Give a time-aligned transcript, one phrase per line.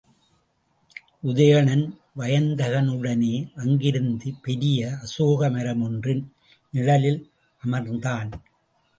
[1.23, 1.83] உதயணன்
[2.17, 6.23] வயந்தகனுடனே அங்கிருந்த பெரிய அசோக மரமொன்றின்
[6.73, 7.21] நிழலில்
[7.63, 8.31] அமர்ந்தான்.